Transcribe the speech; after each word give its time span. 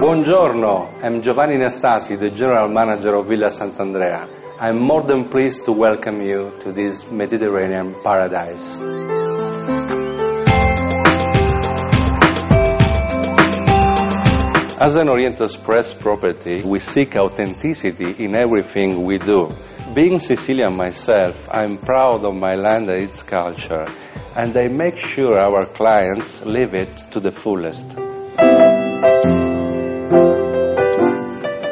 Buongiorno, 0.00 0.94
I'm 1.02 1.20
Giovanni 1.20 1.58
Nastasi, 1.58 2.16
the 2.18 2.30
General 2.30 2.68
Manager 2.68 3.16
of 3.16 3.26
Villa 3.26 3.50
Sant'Andrea. 3.50 4.26
I'm 4.58 4.78
more 4.78 5.02
than 5.02 5.28
pleased 5.28 5.66
to 5.66 5.72
welcome 5.72 6.22
you 6.22 6.52
to 6.60 6.72
this 6.72 7.10
Mediterranean 7.10 7.96
paradise. 8.02 8.78
As 14.80 14.96
an 14.96 15.10
Orient 15.10 15.38
Express 15.42 15.92
property, 15.92 16.62
we 16.64 16.78
seek 16.78 17.14
authenticity 17.16 18.24
in 18.24 18.34
everything 18.34 19.04
we 19.04 19.18
do. 19.18 19.48
Being 19.94 20.18
Sicilian 20.18 20.76
myself, 20.76 21.48
I'm 21.48 21.78
proud 21.78 22.24
of 22.24 22.34
my 22.34 22.54
land 22.54 22.90
and 22.90 23.04
its 23.04 23.22
culture, 23.22 23.86
and 24.36 24.56
I 24.56 24.66
make 24.66 24.98
sure 24.98 25.38
our 25.38 25.66
clients 25.66 26.44
live 26.44 26.74
it 26.74 26.96
to 27.12 27.20
the 27.20 27.30
fullest. 27.30 27.96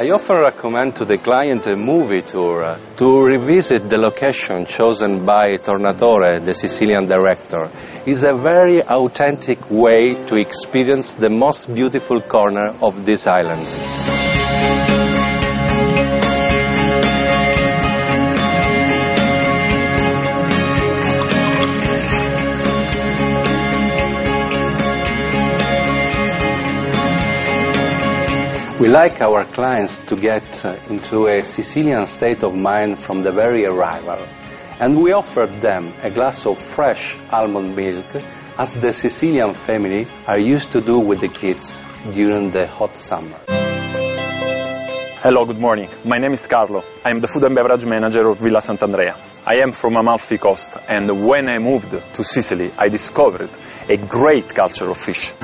I 0.00 0.10
often 0.10 0.38
recommend 0.38 0.96
to 0.96 1.04
the 1.04 1.18
client 1.18 1.68
a 1.68 1.76
movie 1.76 2.22
tour 2.22 2.76
to 2.96 3.22
revisit 3.22 3.88
the 3.88 3.98
location 3.98 4.66
chosen 4.66 5.24
by 5.24 5.50
Tornatore, 5.54 6.44
the 6.44 6.54
Sicilian 6.54 7.06
director. 7.06 7.70
It's 8.04 8.24
a 8.24 8.34
very 8.34 8.82
authentic 8.82 9.70
way 9.70 10.14
to 10.26 10.34
experience 10.34 11.14
the 11.14 11.30
most 11.30 11.72
beautiful 11.72 12.20
corner 12.20 12.74
of 12.82 13.06
this 13.06 13.28
island. 13.28 13.68
We 28.80 28.86
like 28.86 29.20
our 29.20 29.44
clients 29.44 29.98
to 30.06 30.14
get 30.14 30.64
uh, 30.64 30.76
into 30.88 31.26
a 31.26 31.42
Sicilian 31.42 32.06
state 32.06 32.44
of 32.44 32.54
mind 32.54 33.00
from 33.00 33.24
the 33.24 33.32
very 33.32 33.66
arrival, 33.66 34.24
and 34.78 35.02
we 35.02 35.10
offer 35.10 35.46
them 35.46 35.94
a 36.00 36.10
glass 36.10 36.46
of 36.46 36.60
fresh 36.60 37.18
almond 37.28 37.74
milk, 37.74 38.06
as 38.56 38.74
the 38.74 38.92
Sicilian 38.92 39.54
family 39.54 40.06
are 40.28 40.38
used 40.38 40.70
to 40.70 40.80
do 40.80 41.00
with 41.00 41.20
the 41.20 41.28
kids 41.28 41.82
during 42.12 42.52
the 42.52 42.68
hot 42.68 42.96
summer. 42.96 43.40
Hello, 45.24 45.44
good 45.44 45.58
morning. 45.58 45.88
My 46.04 46.18
name 46.18 46.34
is 46.34 46.46
Carlo. 46.46 46.84
I 47.04 47.10
am 47.10 47.20
the 47.20 47.26
food 47.26 47.42
and 47.42 47.56
beverage 47.56 47.84
manager 47.84 48.28
of 48.28 48.38
Villa 48.38 48.60
Sant'Andrea. 48.60 49.16
I 49.44 49.56
am 49.56 49.72
from 49.72 49.96
Amalfi 49.96 50.38
Coast, 50.38 50.76
and 50.88 51.26
when 51.26 51.48
I 51.48 51.58
moved 51.58 51.90
to 51.90 52.22
Sicily, 52.22 52.70
I 52.78 52.90
discovered 52.90 53.50
a 53.88 53.96
great 53.96 54.54
culture 54.54 54.88
of 54.88 54.96
fish. 54.98 55.34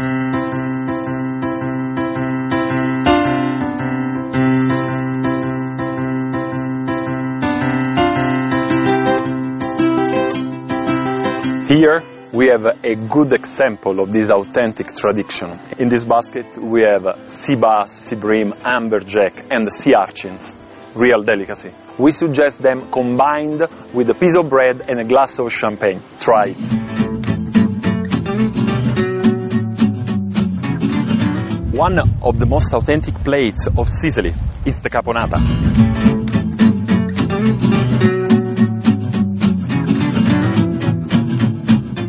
Here 11.67 12.03
we 12.31 12.49
have 12.51 12.67
a 12.85 12.95
good 12.95 13.33
example 13.33 14.01
of 14.01 14.13
this 14.13 14.29
authentic 14.29 14.95
tradition. 14.95 15.59
In 15.79 15.89
this 15.89 16.05
basket 16.05 16.59
we 16.59 16.83
have 16.83 17.31
sea 17.31 17.55
bass, 17.55 17.91
sea 17.91 18.17
bream, 18.17 18.53
amberjack 18.53 19.47
and 19.51 19.73
sea 19.73 19.95
urchins, 19.95 20.55
real 20.95 21.23
delicacy. 21.23 21.71
We 21.97 22.13
suggest 22.13 22.61
them 22.61 22.91
combined 22.91 23.63
with 23.95 24.11
a 24.11 24.15
piece 24.15 24.37
of 24.37 24.51
bread 24.51 24.83
and 24.87 25.01
a 25.01 25.05
glass 25.05 25.39
of 25.39 25.51
champagne. 25.55 26.03
Try 26.21 26.49
it. 26.49 26.95
One 31.73 31.99
of 32.23 32.39
the 32.39 32.47
most 32.47 32.75
authentic 32.75 33.15
plates 33.25 33.69
of 33.75 33.89
Sicily 33.89 34.35
is 34.67 34.83
the 34.83 34.91
caponata. 34.91 35.41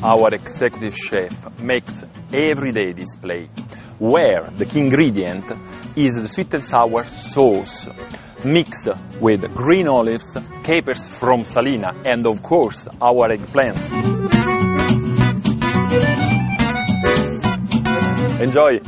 Our 0.06 0.30
executive 0.36 0.96
chef 0.96 1.60
makes 1.60 2.04
everyday 2.32 2.94
display 2.94 3.48
where 3.98 4.52
the 4.56 4.64
key 4.64 4.82
ingredient 4.82 5.46
is 5.96 6.16
the 6.16 6.28
sweet 6.28 6.54
and 6.54 6.64
sour 6.64 7.08
sauce 7.08 7.88
mixed 8.44 8.88
with 9.20 9.52
green 9.56 9.88
olives, 9.88 10.38
capers 10.64 11.08
from 11.08 11.44
Salina, 11.44 11.92
and 12.06 12.28
of 12.28 12.44
course 12.44 12.88
our 13.02 13.30
eggplants. 13.30 13.92
Enjoy! 18.42 18.80